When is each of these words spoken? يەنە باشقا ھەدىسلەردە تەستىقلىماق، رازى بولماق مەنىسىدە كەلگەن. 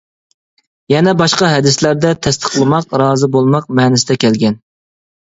يەنە 0.93 1.11
باشقا 1.19 1.49
ھەدىسلەردە 1.51 2.13
تەستىقلىماق، 2.27 2.97
رازى 3.03 3.29
بولماق 3.37 3.69
مەنىسىدە 3.81 4.19
كەلگەن. 4.25 4.57